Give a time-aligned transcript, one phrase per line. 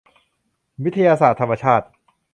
[0.83, 1.85] วิทยาศาสตร์ธรรมชาติ